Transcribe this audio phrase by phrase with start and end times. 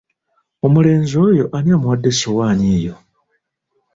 [0.65, 2.95] Omulenzi oyo ani amuwadde essowaani eyo?